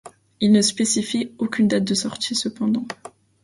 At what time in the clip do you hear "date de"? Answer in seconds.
1.67-1.93